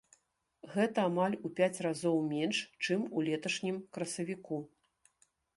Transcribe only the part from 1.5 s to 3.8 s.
пяць разоў менш, чым у леташнім